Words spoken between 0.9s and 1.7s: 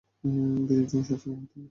জন্য স্বাস্থ্যবান হতে হবে।